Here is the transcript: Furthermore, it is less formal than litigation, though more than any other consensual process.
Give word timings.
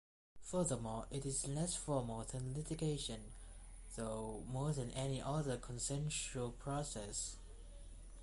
Furthermore, 0.41 1.05
it 1.11 1.27
is 1.27 1.47
less 1.47 1.75
formal 1.75 2.23
than 2.23 2.55
litigation, 2.55 3.21
though 3.95 4.43
more 4.47 4.71
than 4.73 4.89
any 4.93 5.21
other 5.21 5.57
consensual 5.57 6.53
process. 6.53 7.35